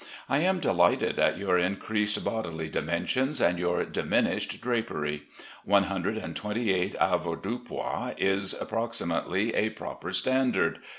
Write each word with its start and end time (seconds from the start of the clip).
I 0.27 0.39
am 0.39 0.59
delighted 0.59 1.19
at 1.19 1.37
your 1.37 1.59
increased 1.59 2.23
bodily 2.25 2.69
dimensions, 2.69 3.39
and 3.39 3.59
your 3.59 3.85
diminished 3.85 4.59
drapery. 4.59 5.25
One 5.63 5.83
hundred 5.83 6.17
and 6.17 6.35
twenty 6.35 6.71
eight 6.73 6.95
avoirdupois 6.99 8.15
is 8.17 8.55
approximately 8.59 9.53
a 9.53 9.69
proper 9.69 10.11
standard. 10.11 10.79